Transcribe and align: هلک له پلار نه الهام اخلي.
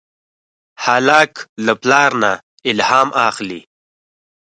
هلک 0.83 1.33
له 1.65 1.73
پلار 1.81 2.11
نه 2.23 2.31
الهام 2.69 3.09
اخلي. 3.27 3.61